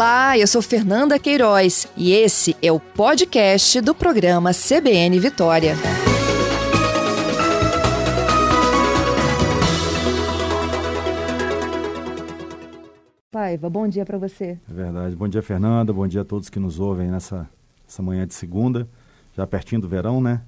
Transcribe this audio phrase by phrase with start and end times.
[0.00, 5.74] Olá, eu sou Fernanda Queiroz e esse é o podcast do programa CBN Vitória.
[13.30, 14.58] Paiva, bom dia para você.
[14.70, 15.14] É verdade.
[15.14, 15.92] Bom dia, Fernanda.
[15.92, 17.46] Bom dia a todos que nos ouvem nessa
[17.86, 18.88] essa manhã de segunda,
[19.36, 20.40] já pertinho do verão, né?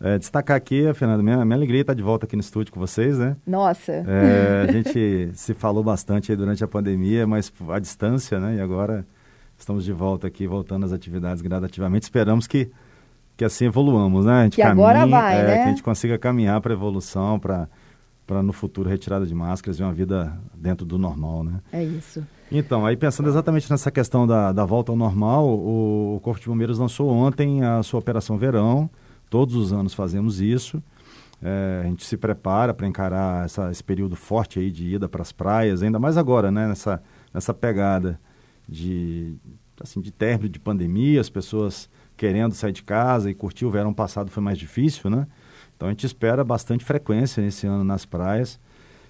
[0.00, 3.18] É, destacar aqui, Fernanda, minha, minha alegria estar de volta aqui no estúdio com vocês,
[3.18, 3.36] né?
[3.46, 3.92] Nossa!
[3.92, 8.56] É, a gente se falou bastante durante a pandemia, mas à distância, né?
[8.56, 9.04] E agora
[9.58, 12.04] estamos de volta aqui, voltando às atividades gradativamente.
[12.04, 12.70] Esperamos que,
[13.36, 14.32] que assim evoluamos, né?
[14.32, 15.54] A gente que caminhe, agora vai, é, né?
[15.56, 17.68] Que a gente consiga caminhar para a evolução, para
[18.28, 21.60] para no futuro retirada de máscaras e uma vida dentro do normal, né?
[21.72, 22.22] É isso.
[22.52, 26.46] Então, aí pensando exatamente nessa questão da, da volta ao normal, o, o Corpo de
[26.46, 28.90] Bombeiros lançou ontem a sua Operação Verão,
[29.30, 30.82] Todos os anos fazemos isso.
[31.40, 35.22] É, a gente se prepara para encarar essa, esse período forte aí de ida para
[35.22, 36.66] as praias, ainda mais agora, né?
[36.66, 38.20] Nessa, nessa pegada
[38.68, 39.36] de,
[39.80, 43.94] assim, de término de pandemia, as pessoas querendo sair de casa e curtir o verão
[43.94, 45.26] passado foi mais difícil, né?
[45.76, 48.58] Então a gente espera bastante frequência nesse ano nas praias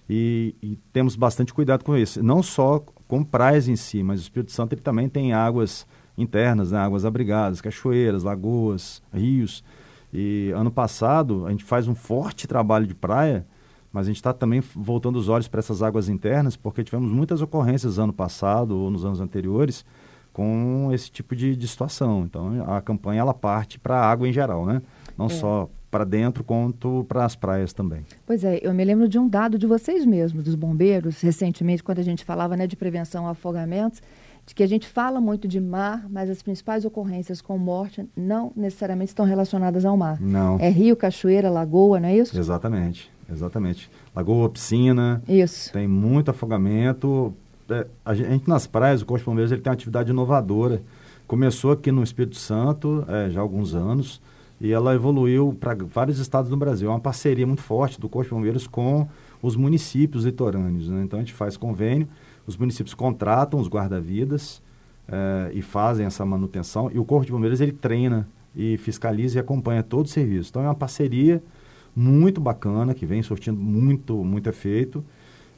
[0.09, 2.23] e, e temos bastante cuidado com isso.
[2.23, 6.73] Não só com praias em si, mas o Espírito Santo ele também tem águas internas,
[6.73, 6.79] né?
[6.79, 9.65] águas abrigadas, cachoeiras, lagoas, rios.
[10.13, 13.47] E ano passado a gente faz um forte trabalho de praia,
[13.93, 17.43] mas a gente está também voltando os olhos para essas águas internas, porque tivemos muitas
[17.43, 19.85] ocorrências ano passado ou nos anos anteriores
[20.33, 22.25] com esse tipo de, de situação.
[22.25, 24.83] Então a campanha ela parte para a água em geral, né?
[25.17, 25.31] Não é.
[25.31, 28.05] só para dentro quanto para as praias também.
[28.27, 31.99] Pois é, eu me lembro de um dado de vocês mesmos, dos bombeiros, recentemente, quando
[31.99, 34.03] a gente falava né, de prevenção a afogamentos,
[34.49, 38.51] de que a gente fala muito de mar, mas as principais ocorrências com morte não
[38.57, 40.19] necessariamente estão relacionadas ao mar.
[40.19, 40.59] Não.
[40.59, 42.37] É rio, cachoeira, lagoa, não é isso?
[42.39, 43.91] Exatamente, exatamente.
[44.17, 45.23] Lagoa, piscina.
[45.29, 45.71] Isso.
[45.71, 47.35] Tem muito afogamento.
[47.69, 50.81] É, a gente nas praias, o Corpo de Bombeiros ele tem uma atividade inovadora.
[51.27, 54.19] Começou aqui no Espírito Santo é, já há alguns anos
[54.59, 56.89] e ela evoluiu para vários estados do Brasil.
[56.89, 59.07] É uma parceria muito forte do Corpo de Bombeiros com
[59.43, 60.89] os municípios litorâneos.
[60.89, 61.03] Né?
[61.05, 62.09] Então a gente faz convênio
[62.49, 64.63] os municípios contratam os guarda-vidas
[65.07, 68.27] eh, e fazem essa manutenção e o Corpo de Bombeiros ele treina
[68.57, 70.49] e fiscaliza e acompanha todo o serviço.
[70.49, 71.43] Então é uma parceria
[71.95, 75.05] muito bacana que vem surtindo muito, muito efeito.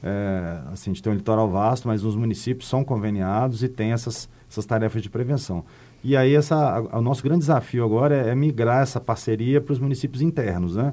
[0.03, 3.93] É, assim, a gente tem um litoral vasto, mas os municípios são conveniados e têm
[3.93, 5.65] essas, essas tarefas de prevenção.
[6.03, 6.57] E aí essa,
[6.91, 10.75] a, o nosso grande desafio agora é, é migrar essa parceria para os municípios internos,
[10.75, 10.93] né?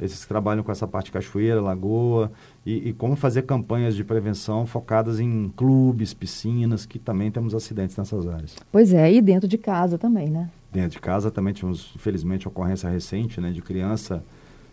[0.00, 2.30] Esses que trabalham com essa parte cachoeira, lagoa,
[2.64, 7.96] e, e, como fazer campanhas de prevenção focadas em clubes, piscinas, que também temos acidentes
[7.96, 8.56] nessas áreas.
[8.70, 10.50] Pois é, e dentro de casa também, né?
[10.72, 14.22] Dentro de casa também tivemos, infelizmente, ocorrência recente, né, de criança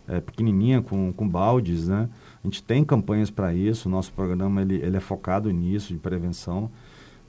[0.06, 2.08] é, pequenininha com, com baldes, né?
[2.42, 5.98] A gente tem campanhas para isso, o nosso programa ele, ele é focado nisso, de
[5.98, 6.70] prevenção.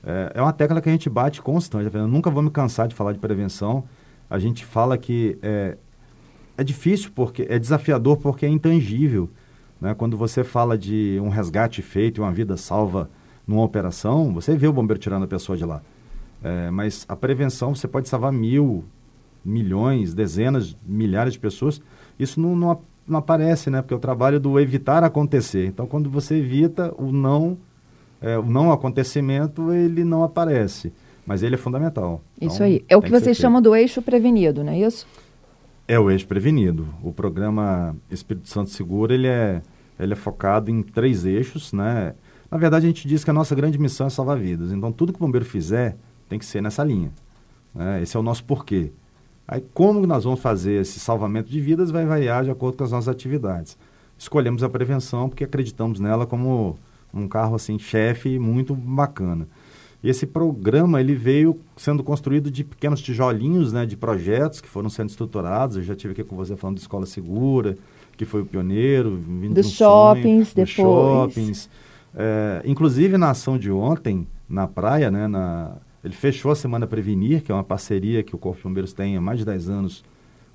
[0.03, 2.93] É, é uma tecla que a gente bate constante, eu nunca vou me cansar de
[2.93, 3.83] falar de prevenção.
[4.29, 5.77] A gente fala que é,
[6.57, 9.29] é difícil porque é desafiador porque é intangível.
[9.79, 9.93] Né?
[9.93, 13.09] Quando você fala de um resgate feito, uma vida salva
[13.45, 15.81] numa operação, você vê o bombeiro tirando a pessoa de lá.
[16.43, 18.83] É, mas a prevenção, você pode salvar mil,
[19.45, 21.81] milhões, dezenas, milhares de pessoas.
[22.19, 23.81] Isso não, não, não aparece, né?
[23.81, 25.67] Porque é o trabalho do evitar acontecer.
[25.67, 27.57] Então, quando você evita o não,
[28.21, 30.91] é, o não acontecimento, ele não aparece.
[31.25, 32.21] Mas ele é fundamental.
[32.39, 32.85] Isso então, aí.
[32.87, 35.05] É o que, que vocês chamam do eixo prevenido, não é isso?
[35.87, 36.87] É o eixo prevenido.
[37.01, 39.61] O programa Espírito Santo Seguro ele é,
[39.97, 42.13] ele é focado em três eixos, né?
[42.51, 44.71] Na verdade, a gente diz que a nossa grande missão é salvar vidas.
[44.71, 45.97] Então, tudo que o bombeiro fizer
[46.27, 47.11] tem que ser nessa linha.
[47.73, 48.01] Né?
[48.01, 48.91] Esse é o nosso porquê.
[49.47, 52.91] Aí, como nós vamos fazer esse salvamento de vidas vai variar de acordo com as
[52.91, 53.77] nossas atividades.
[54.17, 56.77] Escolhemos a prevenção porque acreditamos nela como
[57.13, 59.47] um carro assim chefe muito bacana.
[60.07, 64.89] E esse programa ele veio sendo construído de pequenos tijolinhos, né, de projetos que foram
[64.89, 65.75] sendo estruturados.
[65.75, 67.77] Eu já tive aqui com você falando de escola segura,
[68.15, 70.69] que foi o pioneiro, vindo dos shoppings, sonho, depois.
[70.69, 71.69] shoppings.
[72.15, 77.43] É, inclusive na ação de ontem na praia, né, na, ele fechou a semana Prevenir,
[77.43, 80.05] que é uma parceria que o Corpo de Bombeiros tem há mais de 10 anos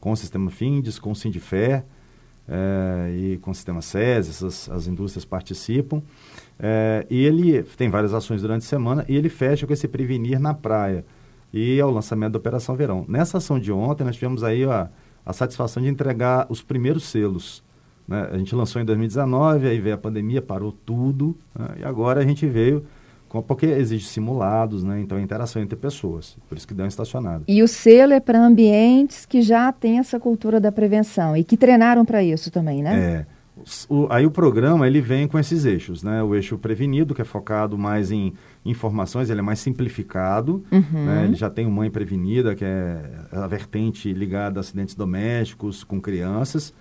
[0.00, 1.85] com o Sistema Findes, com o Sindifé
[2.49, 6.03] é, e com o Sistema SES, essas, as indústrias participam.
[6.64, 10.38] É, e ele tem várias ações durante a semana e ele fecha com esse prevenir
[10.38, 11.05] na praia
[11.53, 13.05] e é o lançamento da Operação Verão.
[13.09, 14.88] Nessa ação de ontem, nós tivemos aí a,
[15.26, 17.62] a satisfação de entregar os primeiros selos.
[18.09, 18.29] Né?
[18.32, 21.69] A gente lançou em 2019, aí veio a pandemia, parou tudo, né?
[21.81, 22.85] e agora a gente veio
[23.29, 25.00] com, porque exige simulados, né?
[25.00, 27.44] então interação entre pessoas, por isso que um estacionado.
[27.47, 31.56] E o selo é para ambientes que já têm essa cultura da prevenção e que
[31.56, 33.26] treinaram para isso também, né?
[33.29, 33.31] É.
[33.88, 36.23] o, aí o programa ele vem com esses eixos, né?
[36.23, 38.32] O eixo prevenido, que é focado mais em
[38.64, 41.05] informações, ele é mais simplificado, uhum.
[41.06, 41.25] né?
[41.25, 43.00] ele já tem o Mãe Prevenida, que é
[43.32, 46.73] a vertente ligada a acidentes domésticos com crianças.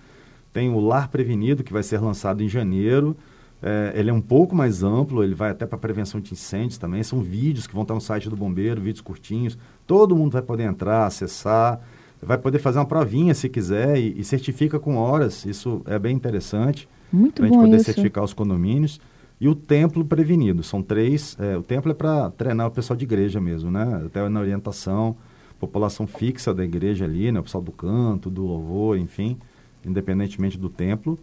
[0.52, 3.16] Tem o Lar Prevenido, que vai ser lançado em janeiro.
[3.62, 7.02] É, ele é um pouco mais amplo, ele vai até para prevenção de incêndios também.
[7.02, 9.56] São vídeos que vão estar no site do Bombeiro, vídeos curtinhos.
[9.86, 11.80] Todo mundo vai poder entrar, acessar
[12.22, 15.44] vai poder fazer uma provinha se quiser e, e certifica com horas.
[15.44, 16.88] Isso é bem interessante.
[17.12, 17.84] Muito bom a gente poder isso.
[17.84, 19.00] certificar os condomínios.
[19.40, 20.62] E o templo prevenido.
[20.62, 21.36] São três.
[21.40, 24.02] É, o templo é para treinar o pessoal de igreja mesmo, né?
[24.06, 25.16] Até na orientação,
[25.58, 27.40] população fixa da igreja ali, né?
[27.40, 29.36] O pessoal do canto, do louvor, enfim,
[29.84, 31.18] independentemente do templo.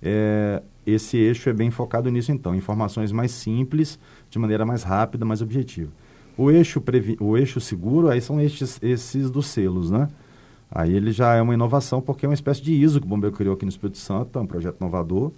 [0.00, 2.54] É, esse eixo é bem focado nisso, então.
[2.54, 3.98] Informações mais simples,
[4.30, 5.90] de maneira mais rápida, mais objetiva.
[6.36, 10.08] O eixo, previ, o eixo seguro, aí são estes, esses dos selos, né?
[10.70, 13.34] Aí ele já é uma inovação porque é uma espécie de ISO que o Bombeiro
[13.34, 15.30] criou aqui no Espírito Santo, é um projeto inovador,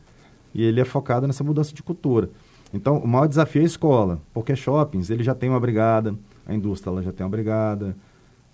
[0.54, 2.30] e ele é focado nessa mudança de cultura.
[2.72, 6.14] Então, o maior desafio é a escola, porque shoppings, ele já tem uma brigada,
[6.46, 7.96] a indústria ela já tem uma brigada,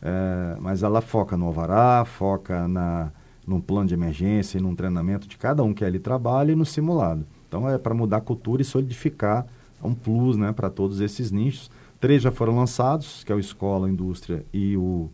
[0.00, 3.10] é, mas ela foca no alvará, foca na,
[3.46, 6.66] num plano de emergência e num treinamento de cada um que ali trabalha e no
[6.66, 7.24] simulado.
[7.48, 9.46] Então, é para mudar a cultura e solidificar
[9.82, 11.70] um plus né, para todos esses nichos.
[12.00, 15.08] Três já foram lançados, que é o escola, a indústria e o,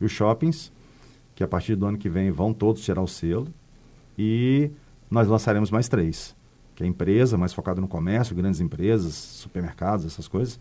[0.00, 0.73] e os shoppings
[1.34, 3.48] que a partir do ano que vem vão todos tirar o selo.
[4.16, 4.70] E
[5.10, 6.34] nós lançaremos mais três,
[6.74, 10.58] que é empresa, mais focada no comércio, grandes empresas, supermercados, essas coisas.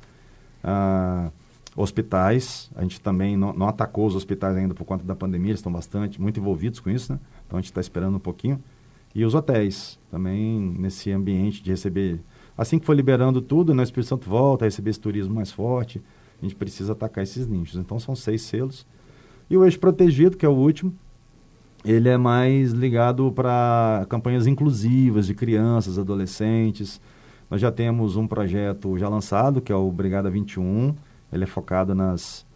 [0.63, 1.31] Ah,
[1.75, 5.59] hospitais, a gente também não, não, atacou os hospitais ainda por conta da pandemia, eles
[5.59, 7.19] estão bastante, muito envolvidos com isso, né?
[7.45, 8.61] Então a gente está esperando um pouquinho.
[9.15, 12.19] E os hotéis, também nesse ambiente de receber.
[12.57, 15.51] Assim que for liberando tudo, né, o Espírito Santo volta a receber esse turismo mais
[15.51, 16.01] forte,
[16.41, 17.79] a gente precisa atacar esses nichos.
[17.79, 18.85] Então são seis selos.
[19.53, 20.91] E o eixo protegido, que é o último,
[21.85, 26.99] ele é mais ligado para campanhas inclusivas de crianças, adolescentes.
[27.51, 30.95] Nós já temos um projeto já lançado, que é o Brigada 21.
[31.31, 32.47] Ele é focado nas,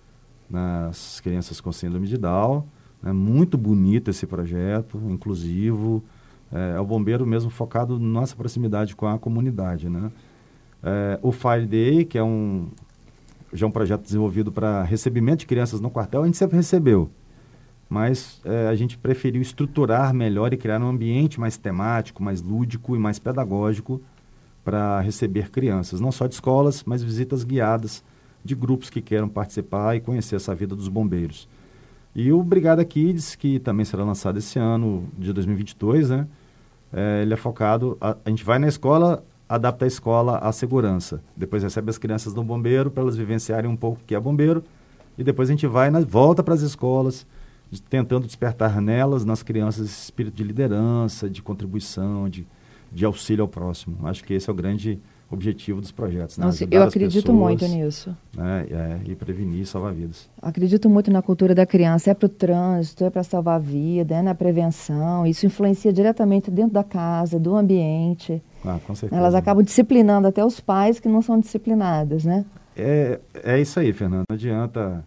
[0.49, 2.65] nas crianças com síndrome de Down.
[3.05, 6.03] É muito bonito esse projeto, inclusivo.
[6.51, 10.11] É, é o bombeiro mesmo focado na nossa proximidade com a comunidade, né?
[10.81, 12.69] É, o Fire Day, que é um,
[13.57, 17.09] já é um projeto desenvolvido para recebimento de crianças no quartel, a gente sempre recebeu.
[17.89, 22.95] Mas é, a gente preferiu estruturar melhor e criar um ambiente mais temático, mais lúdico
[22.95, 24.01] e mais pedagógico
[24.63, 28.03] para receber crianças, não só de escolas, mas visitas guiadas
[28.43, 31.47] de grupos que queiram participar e conhecer essa vida dos bombeiros.
[32.13, 36.27] E o Brigada Kids, que também será lançado esse ano, de 2022, né?
[36.91, 41.21] É, ele é focado, a, a gente vai na escola adapta a escola à segurança.
[41.35, 44.63] Depois recebe as crianças do bombeiro para elas vivenciarem um pouco o que é bombeiro.
[45.17, 47.25] E depois a gente vai na volta para as escolas,
[47.71, 52.45] de, tentando despertar nelas, nas crianças, esse espírito de liderança, de contribuição, de,
[52.91, 53.97] de auxílio ao próximo.
[54.07, 54.99] Acho que esse é o grande
[55.29, 56.37] objetivo dos projetos.
[56.37, 56.45] Né?
[56.45, 58.15] Nossa, eu acredito pessoas, muito nisso.
[58.35, 58.67] Né?
[58.69, 60.29] É, e prevenir e salvar vidas.
[60.41, 62.11] Acredito muito na cultura da criança.
[62.11, 65.25] É para o trânsito, é para salvar a vida, é na prevenção.
[65.25, 68.41] Isso influencia diretamente dentro da casa, do ambiente.
[68.67, 69.19] Ah, com certeza.
[69.19, 72.45] Elas acabam disciplinando até os pais que não são disciplinados, né?
[72.75, 74.25] É, é isso aí, Fernando.
[74.29, 75.05] Não adianta.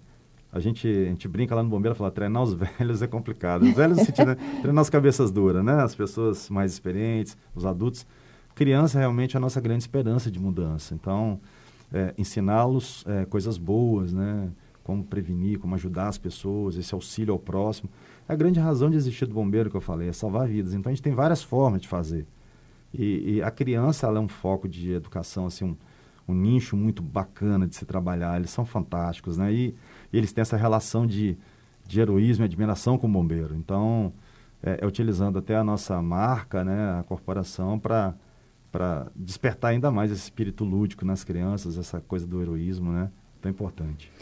[0.52, 3.62] A gente, a gente brinca lá no bombeiro, fala, treinar os velhos é complicado.
[3.62, 4.36] Os velhos, sentido, né?
[4.62, 5.74] treinar as cabeças duras, né?
[5.74, 8.06] As pessoas mais experientes, os adultos.
[8.54, 10.94] Criança realmente é a nossa grande esperança de mudança.
[10.94, 11.38] Então,
[11.92, 14.48] é, ensiná-los é, coisas boas, né?
[14.82, 17.90] Como prevenir, como ajudar as pessoas, esse auxílio ao próximo.
[18.28, 20.72] É a grande razão de existir do bombeiro que eu falei, é salvar vidas.
[20.72, 22.26] Então, a gente tem várias formas de fazer.
[22.92, 25.76] E, e, a criança é um foco de educação, assim, um,
[26.28, 28.36] um, nicho muito bacana de se trabalhar.
[28.36, 29.52] Eles são fantásticos, né?
[29.52, 29.74] E,
[30.12, 31.36] e eles têm essa relação de,
[31.86, 33.54] de heroísmo e admiração com o bombeiro.
[33.54, 34.12] Então,
[34.62, 38.14] é, é utilizando até a nossa marca, né, a corporação, para
[38.70, 43.10] para despertar ainda mais esse espírito lúdico nas crianças, essa coisa do heroísmo, né?
[43.40, 44.12] Tão importante.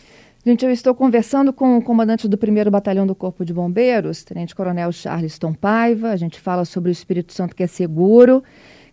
[0.48, 4.54] Gente, eu estou conversando com o comandante do 1 Batalhão do Corpo de Bombeiros, Tenente
[4.54, 6.08] Coronel Charleston Paiva.
[6.08, 8.42] A gente fala sobre o Espírito Santo que é seguro,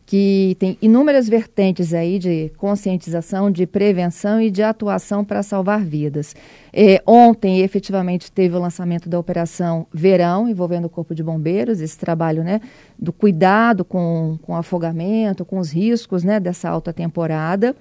[0.06, 6.36] que tem inúmeras vertentes aí de conscientização, de prevenção e de atuação para salvar vidas.
[6.74, 11.98] É, ontem, efetivamente, teve o lançamento da Operação Verão, envolvendo o Corpo de Bombeiros, esse
[11.98, 12.60] trabalho né,
[13.00, 17.74] do cuidado com, com afogamento, com os riscos né, dessa alta temporada.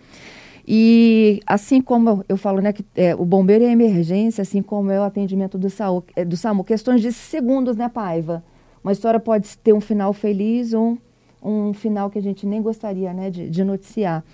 [0.67, 4.99] E assim como eu falo, né, que é, o bombeiro é emergência, assim como é
[4.99, 8.43] o atendimento do, SAU, é, do SAMU, questões de segundos, né, Paiva?
[8.83, 10.99] Uma história pode ter um final feliz ou
[11.43, 14.25] um, um final que a gente nem gostaria né, de, de noticiar.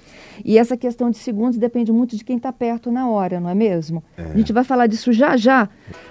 [0.44, 3.54] E essa questão de segundos depende muito de quem está perto na hora, não é
[3.54, 4.02] mesmo?
[4.16, 4.22] É.
[4.22, 5.68] A gente vai falar disso já já.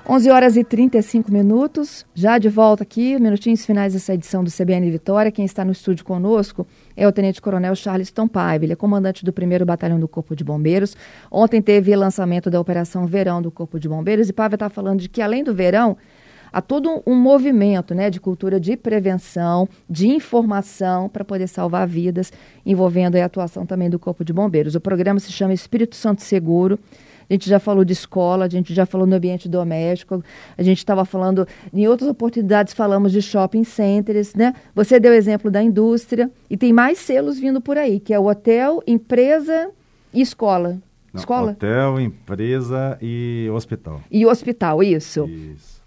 [0.07, 4.91] 11 horas e 35 minutos, já de volta aqui, minutinhos finais dessa edição do CBN
[4.91, 5.31] Vitória.
[5.31, 6.67] Quem está no estúdio conosco
[7.00, 10.44] é o Tenente Coronel Charleston Paiva, ele é comandante do 1 Batalhão do Corpo de
[10.44, 10.98] Bombeiros.
[11.32, 15.08] Ontem teve lançamento da Operação Verão do Corpo de Bombeiros e Paiva está falando de
[15.08, 15.96] que, além do verão,
[16.51, 22.34] há todo um movimento né, de cultura de prevenção, de informação para poder salvar vidas,
[22.65, 24.75] envolvendo a atuação também do Corpo de Bombeiros.
[24.75, 26.77] O programa se chama Espírito Santo Seguro.
[27.29, 30.24] A gente já falou de escola, a gente já falou no ambiente doméstico,
[30.57, 34.53] a gente estava falando, em outras oportunidades falamos de shopping centers, né?
[34.74, 38.27] Você deu exemplo da indústria e tem mais selos vindo por aí, que é o
[38.27, 39.69] hotel, empresa
[40.12, 40.79] e escola.
[41.13, 41.51] Não, escola?
[41.51, 44.01] Hotel, empresa e hospital.
[44.09, 45.25] E hospital, isso.
[45.27, 45.79] Isso.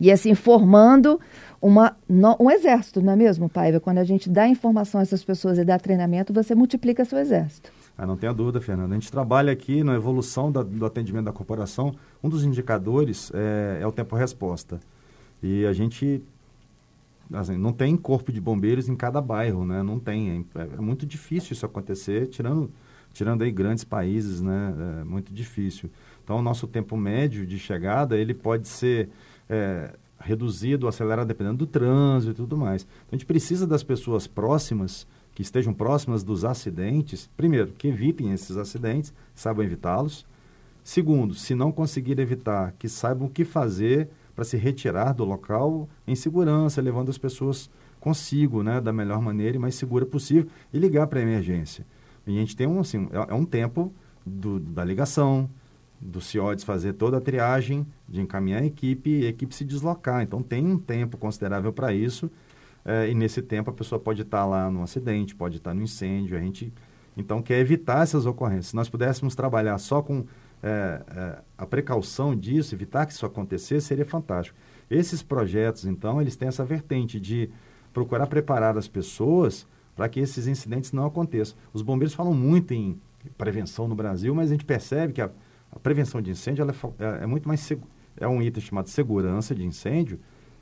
[0.00, 1.20] E assim, formando
[1.60, 1.96] uma,
[2.40, 3.80] um exército, não é mesmo, Paiva?
[3.80, 7.72] Quando a gente dá informação a essas pessoas e dá treinamento, você multiplica seu exército.
[7.98, 8.94] Ah, não tenha dúvida, Fernanda.
[8.94, 11.92] A gente trabalha aqui na evolução da, do atendimento da corporação.
[12.22, 14.78] Um dos indicadores é, é o tempo-resposta.
[15.42, 16.22] E a gente
[17.32, 19.82] assim, não tem corpo de bombeiros em cada bairro, né?
[19.82, 20.46] Não tem.
[20.54, 22.70] É, é, muito difícil isso acontecer, tirando,
[23.12, 25.00] tirando aí grandes países, né?
[25.00, 25.90] É muito difícil.
[26.22, 29.08] Então, o nosso tempo médio de chegada, ele pode ser
[29.48, 32.82] é, reduzido, acelerado, dependendo do trânsito e tudo mais.
[32.82, 35.06] Então, a gente precisa das pessoas próximas,
[35.38, 40.26] que estejam próximas dos acidentes, primeiro, que evitem esses acidentes, saibam evitá-los.
[40.82, 45.88] Segundo, se não conseguir evitar, que saibam o que fazer para se retirar do local
[46.08, 50.78] em segurança, levando as pessoas consigo, né, da melhor maneira e mais segura possível, e
[50.80, 51.86] ligar para a emergência.
[52.26, 53.92] E a gente tem um, assim, é, é um tempo
[54.26, 55.48] do, da ligação,
[56.00, 60.20] do CIODES fazer toda a triagem, de encaminhar a equipe e a equipe se deslocar.
[60.20, 62.28] Então, tem um tempo considerável para isso.
[62.88, 66.36] É, e nesse tempo, a pessoa pode estar lá no acidente, pode estar no incêndio.
[66.36, 66.72] A gente,
[67.16, 68.68] então, quer evitar essas ocorrências.
[68.68, 70.24] Se nós pudéssemos trabalhar só com
[70.62, 74.56] é, é, a precaução disso, evitar que isso acontecesse, seria fantástico.
[74.90, 77.50] Esses projetos, então, eles têm essa vertente de
[77.92, 81.56] procurar preparar as pessoas para que esses incidentes não aconteçam.
[81.72, 82.98] Os bombeiros falam muito em
[83.36, 85.30] prevenção no Brasil, mas a gente percebe que a
[85.70, 87.70] a prevenção de incêndio é, é, é muito mais
[88.16, 90.18] é um item chamado segurança de incêndio,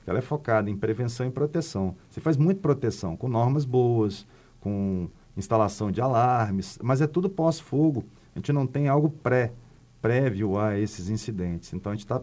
[0.07, 1.97] ela é focada em prevenção e proteção.
[2.09, 4.27] Você faz muito proteção com normas boas,
[4.61, 8.05] com instalação de alarmes, mas é tudo pós-fogo.
[8.35, 9.53] A gente não tem algo pré
[10.01, 11.73] prévio a esses incidentes.
[11.73, 12.21] Então a gente está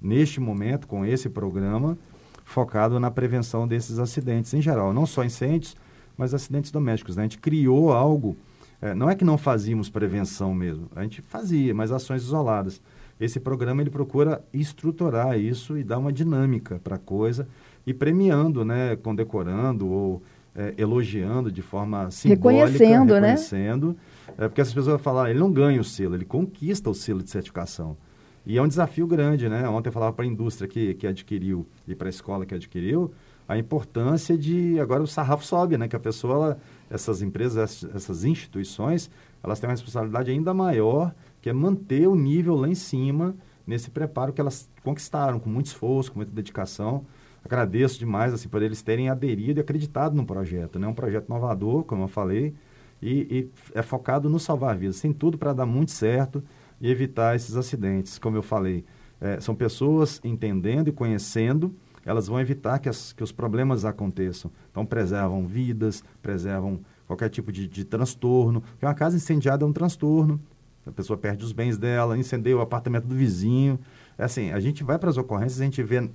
[0.00, 1.96] neste momento com esse programa
[2.44, 5.76] focado na prevenção desses acidentes em geral, não só incêndios,
[6.16, 7.16] mas acidentes domésticos.
[7.16, 7.22] Né?
[7.22, 8.36] A gente criou algo
[8.80, 12.80] é, não é que não fazíamos prevenção mesmo, a gente fazia, mas ações isoladas.
[13.20, 17.48] Esse programa ele procura estruturar isso e dar uma dinâmica para a coisa
[17.84, 20.22] e premiando, né, condecorando ou
[20.54, 23.94] é, elogiando de forma simbólica, reconhecendo, reconhecendo né?
[24.38, 27.22] É, porque as pessoas vão falar, ele não ganha o selo, ele conquista o selo
[27.22, 27.96] de certificação.
[28.44, 29.68] E é um desafio grande, né?
[29.68, 33.12] Ontem eu falava para a indústria que, que adquiriu e para a escola que adquiriu,
[33.46, 35.86] a importância de agora o sarrafo sobe, né?
[35.86, 36.58] Que a pessoa ela,
[36.90, 39.10] essas empresas, essas instituições,
[39.42, 43.34] elas têm uma responsabilidade ainda maior, que é manter o nível lá em cima,
[43.66, 47.04] nesse preparo que elas conquistaram, com muito esforço, com muita dedicação.
[47.44, 50.76] Agradeço demais assim, por eles terem aderido e acreditado no projeto.
[50.76, 50.88] É né?
[50.88, 52.54] um projeto inovador, como eu falei,
[53.00, 55.00] e, e é focado no salvar vidas.
[55.00, 56.42] Tem tudo para dar muito certo
[56.80, 58.18] e evitar esses acidentes.
[58.18, 58.84] Como eu falei,
[59.20, 61.74] é, são pessoas entendendo e conhecendo
[62.04, 64.50] elas vão evitar que, as, que os problemas aconteçam.
[64.70, 68.60] Então, preservam vidas, preservam qualquer tipo de, de transtorno.
[68.60, 70.40] Porque uma casa incendiada é um transtorno.
[70.86, 73.78] A pessoa perde os bens dela, incendeia o apartamento do vizinho.
[74.16, 76.08] É assim, a gente vai para as ocorrências, a gente vê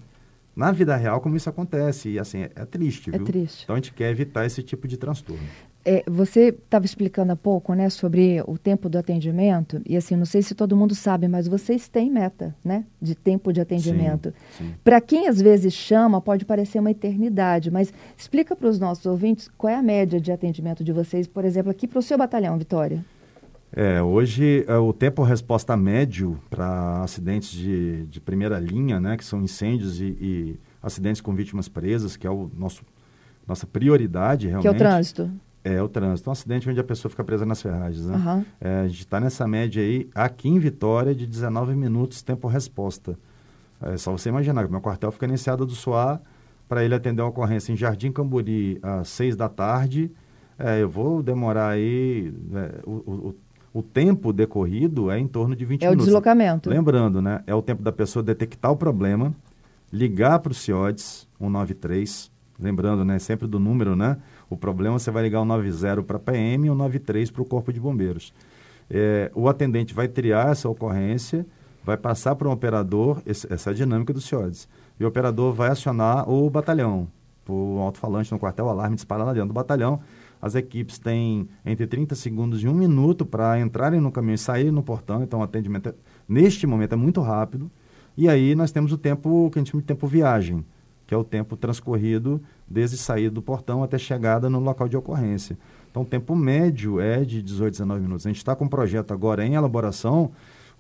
[0.56, 2.10] na vida real como isso acontece.
[2.10, 3.22] E assim, é, é triste, viu?
[3.22, 3.64] É triste.
[3.64, 5.48] Então a gente quer evitar esse tipo de transtorno.
[5.86, 10.26] É, você estava explicando há pouco, né, sobre o tempo do atendimento e assim, não
[10.26, 14.34] sei se todo mundo sabe, mas vocês têm meta, né, de tempo de atendimento.
[14.82, 19.50] Para quem às vezes chama, pode parecer uma eternidade, mas explica para os nossos ouvintes
[19.58, 22.58] qual é a média de atendimento de vocês, por exemplo, aqui para o seu batalhão,
[22.58, 23.04] Vitória.
[23.76, 29.26] É, hoje é, o tempo resposta médio para acidentes de, de primeira linha, né, que
[29.26, 32.84] são incêndios e, e acidentes com vítimas presas, que é o nosso
[33.46, 34.64] nossa prioridade realmente.
[34.64, 35.32] Que é o trânsito.
[35.64, 36.30] É, o trânsito.
[36.30, 38.16] Um acidente onde a pessoa fica presa nas ferragens, né?
[38.18, 38.46] Uhum.
[38.60, 43.18] É, a gente está nessa média aí, aqui em Vitória, de 19 minutos tempo-resposta.
[43.82, 46.22] É só você imaginar meu quartel fica iniciado do SOAR
[46.68, 50.12] para ele atender uma ocorrência em Jardim Camburi às 6 da tarde.
[50.58, 52.34] É, eu vou demorar aí...
[52.54, 53.36] É, o, o,
[53.74, 56.00] o, tempo decorrido é em torno de 20 é minutos.
[56.00, 56.70] É o deslocamento.
[56.70, 57.42] Lembrando, né?
[57.48, 59.34] É o tempo da pessoa detectar o problema,
[59.92, 63.20] ligar para o CIODES 193, lembrando, né?
[63.20, 64.18] Sempre do número, né?
[64.54, 67.46] O problema você vai ligar o 90 para a PM e o 93 para o
[67.46, 68.32] Corpo de Bombeiros.
[68.88, 71.44] É, o atendente vai triar essa ocorrência,
[71.84, 74.70] vai passar para um operador, esse, essa é a dinâmica do CIODES,
[75.00, 77.08] e o operador vai acionar o batalhão,
[77.44, 80.00] por alto-falante no quartel, o alarme dispara lá dentro do batalhão.
[80.40, 84.72] As equipes têm entre 30 segundos e um minuto para entrarem no caminhão e saírem
[84.72, 85.96] no portão, então o atendimento, é,
[86.30, 87.72] neste momento, é muito rápido.
[88.16, 90.64] E aí nós temos o tempo que a gente chama de tempo viagem,
[91.14, 95.56] que é o tempo transcorrido desde sair do portão até chegada no local de ocorrência.
[95.92, 98.26] Então, o tempo médio é de 18, 19 minutos.
[98.26, 100.32] A gente está com um projeto agora em elaboração,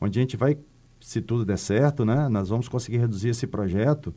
[0.01, 0.57] onde a gente vai,
[0.99, 4.11] se tudo der certo, né, nós vamos conseguir reduzir esse projeto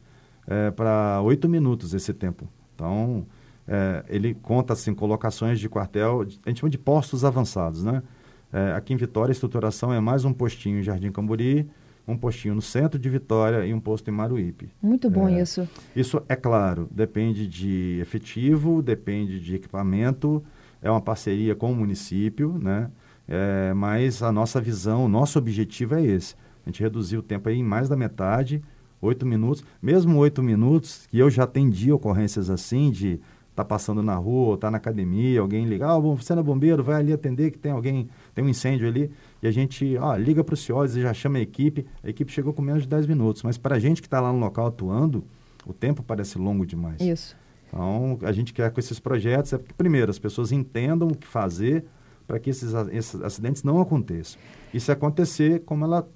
[0.46, 2.48] é, para 8 minutos, esse tempo.
[2.74, 3.26] Então,
[3.68, 7.84] é, ele conta assim, colocações de quartel, a gente chama de postos avançados.
[7.84, 8.02] Né?
[8.50, 11.68] É, aqui em Vitória, a estruturação é mais um postinho em Jardim Camburi,
[12.06, 14.70] um postinho no centro de Vitória e um posto em Maruípe.
[14.80, 15.68] Muito bom é, isso.
[15.94, 20.42] Isso, é claro, depende de efetivo, depende de equipamento,
[20.80, 22.90] é uma parceria com o município, né?
[23.28, 26.36] É, mas a nossa visão, o nosso objetivo é esse.
[26.64, 28.62] A gente reduzir o tempo aí em mais da metade,
[29.00, 29.64] oito minutos.
[29.82, 33.20] Mesmo oito minutos, que eu já atendi ocorrências assim, de
[33.56, 37.00] tá passando na rua, tá na academia, alguém liga, ah, você não é bombeiro, vai
[37.00, 39.10] ali atender que tem alguém, tem um incêndio ali,
[39.42, 42.32] e a gente, ó, liga para o CIOS e já chama a equipe, a equipe
[42.32, 44.66] chegou com menos de 10 minutos, mas para a gente que está lá no local
[44.66, 45.24] atuando,
[45.66, 47.00] o tempo parece longo demais.
[47.00, 47.36] Isso.
[47.68, 51.26] Então, a gente quer com esses projetos, é que, primeiro, as pessoas entendam o que
[51.26, 51.84] fazer
[52.26, 54.40] para que esses, esses acidentes não aconteçam.
[54.72, 56.08] E se acontecer, como ela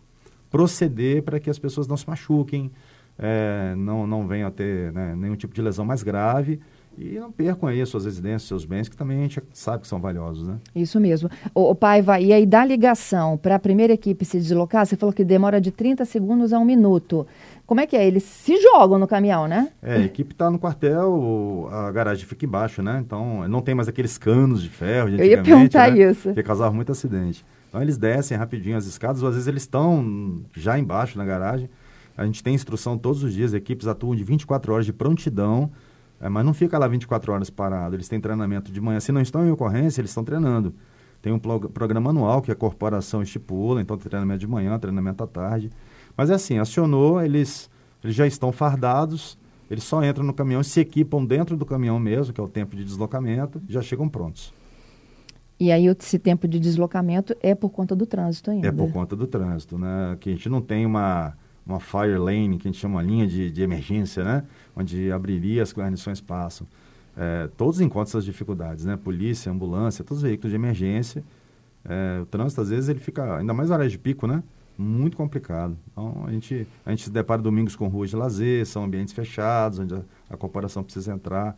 [0.50, 2.70] proceder para que as pessoas não se machuquem,
[3.18, 6.60] é, não, não venham a ter né, nenhum tipo de lesão mais grave
[7.00, 9.88] e não percam aí as suas residências, seus bens, que também a gente sabe que
[9.88, 10.58] são valiosos, né?
[10.74, 11.30] Isso mesmo.
[11.54, 15.12] O, o Paiva, e aí da ligação para a primeira equipe se deslocar, você falou
[15.12, 17.26] que demora de 30 segundos a um minuto.
[17.66, 18.06] Como é que é?
[18.06, 19.70] Eles se jogam no caminhão, né?
[19.80, 23.00] É, a equipe está no quartel, a garagem fica embaixo, né?
[23.04, 26.10] Então não tem mais aqueles canos de ferro de Eu ia perguntar né?
[26.10, 26.34] isso.
[26.34, 27.44] Que causava muito acidente.
[27.68, 31.70] Então eles descem rapidinho as escadas, ou às vezes eles estão já embaixo na garagem.
[32.18, 35.70] A gente tem instrução todos os dias, equipes atuam de 24 horas de prontidão
[36.20, 37.96] é, mas não fica lá 24 horas parado.
[37.96, 39.00] Eles têm treinamento de manhã.
[39.00, 40.74] Se não estão em ocorrência, eles estão treinando.
[41.22, 45.70] Tem um programa anual que a corporação estipula, então treinamento de manhã, treinamento à tarde.
[46.16, 47.70] Mas é assim, acionou, eles,
[48.02, 49.38] eles já estão fardados,
[49.70, 52.74] eles só entram no caminhão, se equipam dentro do caminhão mesmo, que é o tempo
[52.74, 54.52] de deslocamento, já chegam prontos.
[55.58, 58.68] E aí esse tempo de deslocamento é por conta do trânsito ainda?
[58.68, 60.16] É por conta do trânsito, né?
[60.18, 61.34] Que a gente não tem uma
[61.66, 64.44] uma fire lane, que a gente chama linha de, de emergência, né?
[64.74, 66.66] Onde abriria as guarnições passam.
[67.16, 68.96] É, todos encontram essas dificuldades, né?
[68.96, 71.22] Polícia, ambulância, todos os veículos de emergência.
[71.84, 74.42] É, o trânsito, às vezes, ele fica, ainda mais horas de pico, né?
[74.76, 75.76] Muito complicado.
[75.92, 79.78] Então, a gente, a gente se depara domingos com ruas de lazer, são ambientes fechados,
[79.78, 81.56] onde a, a corporação precisa entrar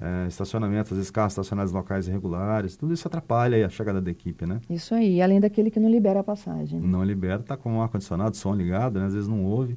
[0.00, 4.10] é, estacionamentos, às vezes carros estacionados em locais irregulares, tudo isso atrapalha a chegada da
[4.10, 4.60] equipe, né?
[4.70, 6.80] Isso aí, além daquele que não libera a passagem.
[6.80, 9.06] Não libera, está com o ar-condicionado, som ligado, né?
[9.06, 9.76] às vezes não ouve,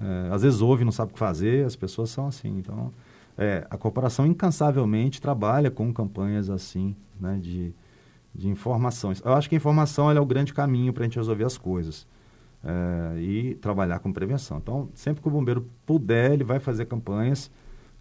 [0.00, 2.92] é, às vezes ouve e não sabe o que fazer, as pessoas são assim, então...
[3.36, 7.72] É, a corporação incansavelmente trabalha com campanhas assim, né, de,
[8.34, 9.22] de informações.
[9.24, 12.06] Eu acho que a informação é o grande caminho para a gente resolver as coisas
[12.62, 14.58] é, e trabalhar com prevenção.
[14.58, 17.50] Então, sempre que o bombeiro puder, ele vai fazer campanhas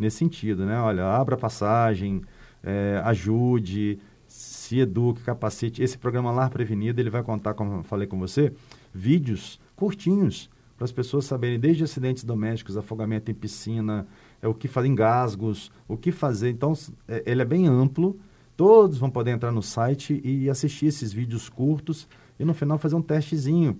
[0.01, 0.79] nesse sentido, né?
[0.79, 2.21] Olha, abra passagem,
[2.63, 5.81] é, ajude, se eduque, capacite.
[5.81, 8.53] Esse programa Lar Prevenido, ele vai contar, como eu falei com você,
[8.93, 14.07] vídeos curtinhos para as pessoas saberem desde acidentes domésticos, afogamento em piscina,
[14.41, 16.49] é, o que fazer, engasgos, o que fazer.
[16.49, 16.73] Então,
[17.07, 18.19] é, ele é bem amplo,
[18.57, 22.07] todos vão poder entrar no site e assistir esses vídeos curtos
[22.39, 23.77] e no final fazer um testezinho,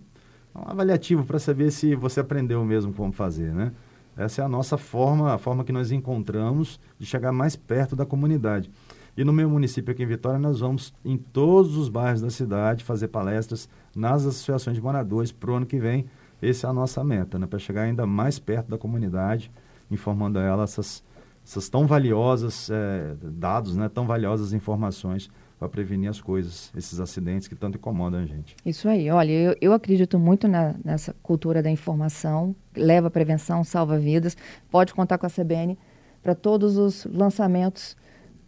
[0.54, 3.72] um avaliativo para saber se você aprendeu mesmo como fazer, né?
[4.16, 8.06] Essa é a nossa forma, a forma que nós encontramos de chegar mais perto da
[8.06, 8.70] comunidade.
[9.16, 12.84] E no meu município aqui em Vitória, nós vamos em todos os bairros da cidade
[12.84, 16.06] fazer palestras nas associações de moradores para o ano que vem.
[16.42, 17.46] Essa é a nossa meta, né?
[17.46, 19.52] para chegar ainda mais perto da comunidade,
[19.90, 21.04] informando a ela essas,
[21.46, 23.90] essas tão valiosas é, dados, né?
[23.90, 25.30] tão valiosas informações
[25.62, 28.56] para prevenir as coisas, esses acidentes que tanto incomodam a gente.
[28.66, 29.12] Isso aí.
[29.12, 34.36] Olha, eu, eu acredito muito na, nessa cultura da informação, leva a prevenção, salva vidas.
[34.72, 35.78] Pode contar com a CBN
[36.24, 37.96] para todos os lançamentos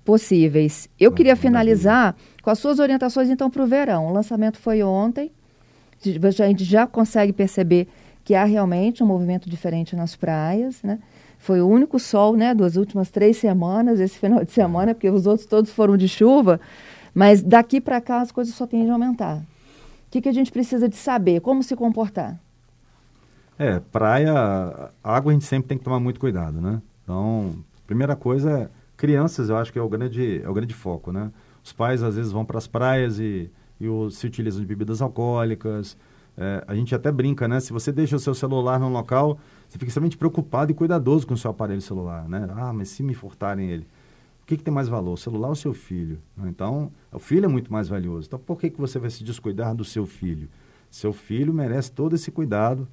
[0.04, 0.89] possíveis.
[0.99, 4.08] Eu ah, queria finalizar com as suas orientações, então, para o verão.
[4.08, 5.32] O lançamento foi ontem.
[6.04, 7.88] A gente já consegue perceber
[8.23, 10.97] que há realmente um movimento diferente nas praias, né?
[11.38, 15.28] Foi o único sol, né, das últimas três semanas, esse final de semana, porque os
[15.28, 16.60] outros todos foram de chuva.
[17.13, 19.38] Mas daqui para cá as coisas só tendem a aumentar.
[19.38, 21.41] O que, que a gente precisa de saber?
[21.41, 22.39] Como se comportar?
[23.58, 26.82] É, praia, água a gente sempre tem que tomar muito cuidado, né?
[27.04, 28.69] Então, primeira coisa
[29.04, 31.32] Crianças, eu acho que é o grande, é o grande foco, né?
[31.63, 35.97] Os pais, às vezes, vão para as praias e, e se utilizam de bebidas alcoólicas.
[36.38, 37.60] É, a gente até brinca, né?
[37.60, 41.34] Se você deixa o seu celular num local, você fica extremamente preocupado e cuidadoso com
[41.34, 42.47] o seu aparelho celular, né?
[42.56, 43.88] Ah, mas se me furtarem ele,
[44.43, 46.19] o que, que tem mais valor, o celular ou seu filho?
[46.43, 48.27] Então, o filho é muito mais valioso.
[48.27, 50.49] Então, por que, que você vai se descuidar do seu filho?
[50.91, 52.86] Seu filho merece todo esse cuidado,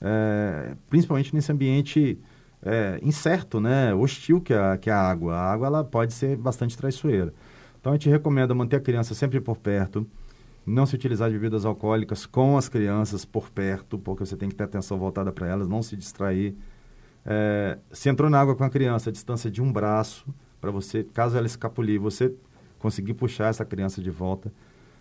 [0.00, 2.18] é, principalmente nesse ambiente
[2.62, 3.94] é, incerto, né?
[3.94, 5.34] hostil que a, que a água.
[5.34, 7.34] A água ela pode ser bastante traiçoeira.
[7.78, 10.06] Então, a gente recomenda manter a criança sempre por perto,
[10.64, 14.54] não se utilizar de bebidas alcoólicas com as crianças por perto, porque você tem que
[14.54, 16.56] ter atenção voltada para elas, não se distrair.
[17.26, 20.26] É, se entrou na água com a criança, a distância de um braço,
[20.66, 22.34] para você, caso ela escapulir, você
[22.80, 24.52] conseguir puxar essa criança de volta.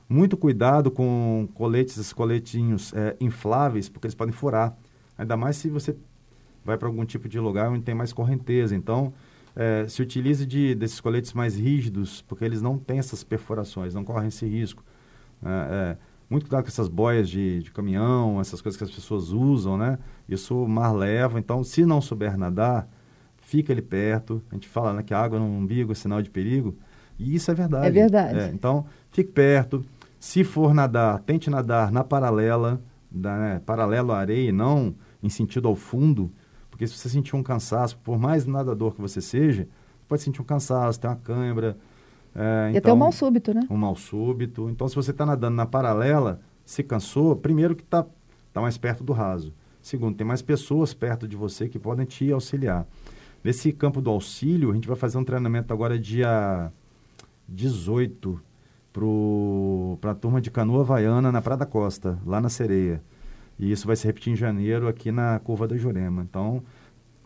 [0.08, 4.78] Muito cuidado com coletes, esses coletinhos é, infláveis, porque eles podem furar.
[5.18, 5.96] Ainda mais se você
[6.64, 8.76] vai para algum tipo de lugar onde tem mais correnteza.
[8.76, 9.12] Então,
[9.56, 14.04] é, se utilize de, desses coletes mais rígidos, porque eles não têm essas perfurações, não
[14.04, 14.84] correm esse risco.
[15.44, 15.98] É,
[16.30, 19.98] muito cuidado com essas boias de, de, caminhão, essas coisas que as pessoas usam, né?
[20.30, 21.40] Isso o mar leva.
[21.40, 22.88] Então, se não souber nadar,
[23.56, 24.42] fica ali perto.
[24.52, 26.76] A gente fala né, que a água no umbigo é sinal de perigo.
[27.18, 27.88] E isso é verdade.
[27.88, 28.40] É verdade.
[28.40, 29.84] É, então, fique perto.
[30.20, 35.68] Se for nadar, tente nadar na paralela, da, né, paralelo à areia, não em sentido
[35.68, 36.32] ao fundo,
[36.70, 39.68] porque se você sentir um cansaço, por mais nadador que você seja,
[40.08, 41.78] pode sentir um cansaço, ter uma cãibra.
[42.36, 43.62] É, e então, até um mal súbito, né?
[43.70, 44.70] Um mal súbito.
[44.70, 48.06] Então, se você está nadando na paralela, se cansou, primeiro que está
[48.52, 49.54] tá mais perto do raso.
[49.82, 52.86] Segundo, tem mais pessoas perto de você que podem te auxiliar.
[53.46, 56.72] Nesse campo do auxílio, a gente vai fazer um treinamento agora dia
[57.48, 58.42] 18
[60.02, 63.04] para a turma de canoa havaiana na Prada Costa, lá na Sereia.
[63.60, 66.24] E isso vai se repetir em janeiro aqui na Curva da Jurema.
[66.24, 66.64] Então,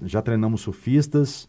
[0.03, 1.47] já treinamos surfistas,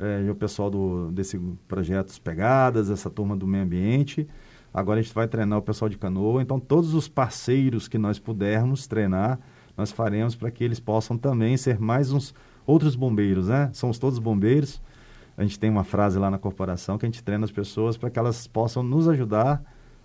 [0.00, 4.26] é, e o pessoal do, desse projeto Pegadas, essa turma do meio ambiente.
[4.72, 6.40] Agora a gente vai treinar o pessoal de canoa.
[6.40, 9.38] Então, todos os parceiros que nós pudermos treinar,
[9.76, 12.34] nós faremos para que eles possam também ser mais uns
[12.66, 13.70] outros bombeiros, né?
[13.72, 14.80] Somos todos bombeiros.
[15.36, 18.10] A gente tem uma frase lá na corporação que a gente treina as pessoas para
[18.10, 19.62] que elas possam nos ajudar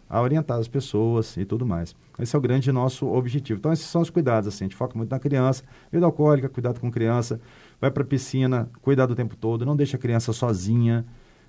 [0.10, 1.96] a orientar as pessoas e tudo mais.
[2.20, 3.60] Esse é o grande nosso objetivo.
[3.60, 6.82] Então, esses são os cuidados, assim, a gente foca muito na criança, vida alcoólica, cuidado
[6.82, 7.40] com criança,
[7.80, 11.06] vai para a piscina, cuidado o tempo todo, não deixa a criança sozinha,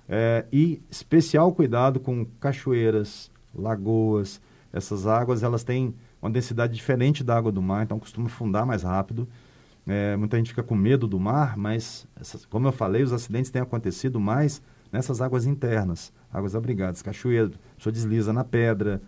[0.07, 7.37] é, e especial cuidado com cachoeiras, lagoas, essas águas, elas têm uma densidade diferente da
[7.37, 9.27] água do mar, então costuma fundar mais rápido,
[9.87, 13.51] é, muita gente fica com medo do mar, mas, essas, como eu falei, os acidentes
[13.51, 19.01] têm acontecido mais nessas águas internas, águas abrigadas, cachoeira, a pessoa desliza na pedra,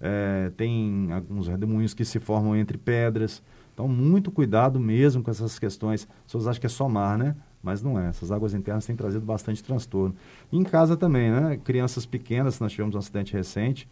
[0.00, 3.42] é, tem alguns redemoinhos que se formam entre pedras.
[3.74, 6.02] Então, muito cuidado mesmo com essas questões.
[6.02, 7.36] As pessoas acham que é só mar, né?
[7.62, 8.08] Mas não é.
[8.08, 10.14] Essas águas internas têm trazido bastante transtorno.
[10.50, 11.58] E em casa também, né?
[11.62, 13.88] Crianças pequenas, nós tivemos um acidente recente,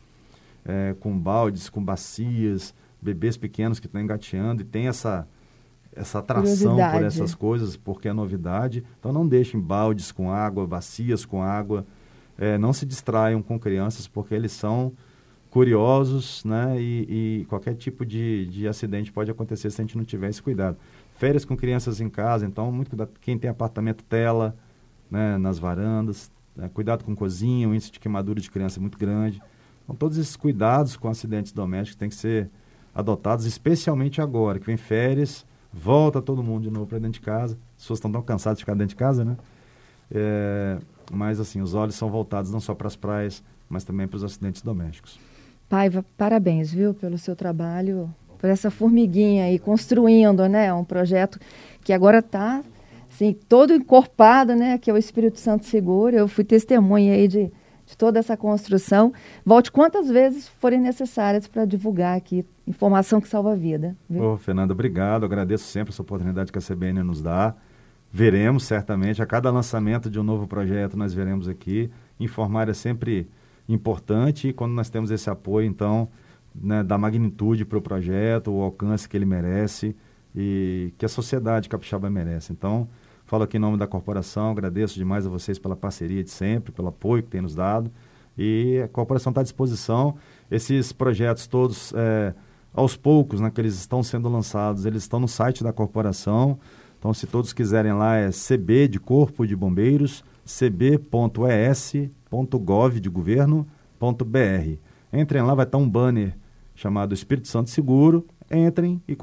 [0.65, 5.27] é, com baldes, com bacias, bebês pequenos que estão engateando e tem essa
[5.99, 8.85] essa atração por essas coisas, porque é novidade.
[8.99, 11.85] Então não deixem baldes com água, bacias com água.
[12.39, 14.93] É, não se distraiam com crianças, porque eles são
[15.51, 16.81] curiosos, né?
[16.81, 20.41] E, e, qualquer tipo de, de acidente pode acontecer se a gente não tiver esse
[20.41, 20.77] cuidado.
[21.17, 23.11] Férias com crianças em casa, então muito cuidado.
[23.21, 24.57] Quem tem apartamento tela,
[25.11, 25.37] né?
[25.37, 26.71] Nas varandas, né?
[26.73, 29.43] cuidado com cozinha, o índice de queimadura de criança é muito grande.
[29.83, 32.49] Então todos esses cuidados com acidentes domésticos têm que ser
[32.95, 35.45] adotados, especialmente agora que vem férias
[35.79, 37.57] volta todo mundo de novo para dentro de casa.
[37.77, 39.37] As pessoas estão tão cansadas de ficar dentro de casa, né?
[40.11, 40.79] É,
[41.13, 44.25] mas, assim, os olhos são voltados não só para as praias, mas também para os
[44.25, 45.19] acidentes domésticos.
[45.69, 51.39] Paiva, parabéns, viu, pelo seu trabalho, por essa formiguinha aí, construindo, né, um projeto
[51.85, 52.63] que agora está,
[53.11, 56.17] assim, todo encorpado, né, que é o Espírito Santo Seguro.
[56.17, 57.53] Eu fui testemunha aí de
[57.89, 59.15] de toda essa construção.
[59.45, 63.97] Volte quantas vezes forem necessárias para divulgar aqui informação que salva a vida.
[64.11, 65.25] Ô, Fernanda, obrigado.
[65.25, 67.55] Agradeço sempre essa oportunidade que a CBN nos dá.
[68.13, 71.91] Veremos certamente, a cada lançamento de um novo projeto, nós veremos aqui.
[72.21, 73.27] Informar é sempre
[73.67, 76.09] importante e quando nós temos esse apoio, então,
[76.55, 79.97] né, da magnitude para o projeto, o alcance que ele merece
[80.37, 82.53] e que a sociedade capixaba merece.
[82.53, 82.87] Então,
[83.29, 86.89] Falo aqui em nome da corporação, agradeço demais a vocês pela parceria de sempre, pelo
[86.89, 87.91] apoio que tem nos dado.
[88.39, 90.15] E a corporação está à disposição.
[90.51, 92.33] Esses projetos todos, é,
[92.73, 96.59] aos poucos, né, que eles estão sendo lançados, eles estão no site da corporação.
[96.99, 100.89] Então, se todos quiserem lá, é cb de Corpo de Bombeiros, cb.es.gov
[102.99, 104.79] de governo.br.
[105.13, 106.35] Entrem lá, vai estar um banner
[106.75, 108.27] chamado Espírito Santo Seguro.
[108.51, 109.15] Entrem e,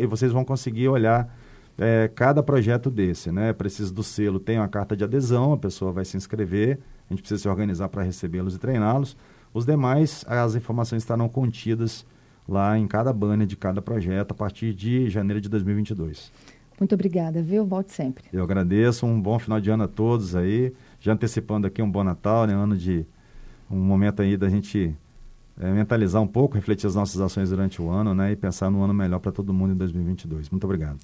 [0.00, 1.30] e vocês vão conseguir olhar
[1.80, 3.54] é, cada projeto desse, né?
[3.54, 7.22] Precisa do selo, tem uma carta de adesão, a pessoa vai se inscrever, a gente
[7.22, 9.16] precisa se organizar para recebê-los e treiná-los.
[9.52, 12.06] Os demais, as informações estarão contidas
[12.46, 16.30] lá em cada banner de cada projeto a partir de janeiro de 2022.
[16.78, 17.64] Muito obrigada, viu?
[17.64, 18.24] Volte sempre.
[18.30, 22.04] Eu agradeço, um bom final de ano a todos aí, já antecipando aqui um bom
[22.04, 22.52] Natal, né?
[22.52, 23.06] Ano de
[23.70, 24.94] um momento aí da gente
[25.58, 28.32] é, mentalizar um pouco, refletir as nossas ações durante o ano, né?
[28.32, 30.50] E pensar no ano melhor para todo mundo em 2022.
[30.50, 30.98] Muito obrigado.